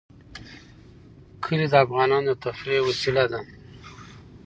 [1.43, 3.39] کلي د افغانانو د تفریح یوه وسیله ده.